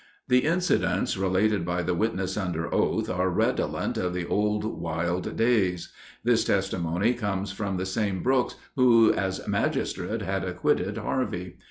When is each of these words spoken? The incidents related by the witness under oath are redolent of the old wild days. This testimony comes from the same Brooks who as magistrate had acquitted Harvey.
The 0.29 0.45
incidents 0.45 1.15
related 1.15 1.63
by 1.63 1.83
the 1.83 1.93
witness 1.93 2.35
under 2.35 2.73
oath 2.73 3.07
are 3.07 3.29
redolent 3.29 3.97
of 3.99 4.15
the 4.15 4.25
old 4.25 4.65
wild 4.65 5.37
days. 5.37 5.93
This 6.23 6.43
testimony 6.43 7.13
comes 7.13 7.51
from 7.51 7.77
the 7.77 7.85
same 7.85 8.23
Brooks 8.23 8.55
who 8.75 9.13
as 9.13 9.47
magistrate 9.47 10.23
had 10.23 10.43
acquitted 10.43 10.97
Harvey. 10.97 11.57